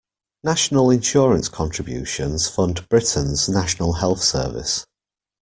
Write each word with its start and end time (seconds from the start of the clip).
National 0.43 0.89
Insurance 0.89 1.47
contributions 1.47 2.49
fund 2.49 2.89
Britain’s 2.89 3.47
National 3.47 3.93
Health 3.93 4.23
Service 4.23 4.83